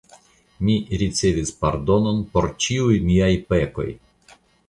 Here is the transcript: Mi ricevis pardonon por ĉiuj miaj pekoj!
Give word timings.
Mi 0.67 0.77
ricevis 1.01 1.51
pardonon 1.65 2.23
por 2.37 2.49
ĉiuj 2.65 2.97
miaj 3.11 3.31
pekoj! 3.53 3.87